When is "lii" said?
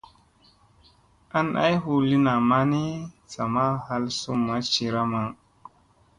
2.09-2.21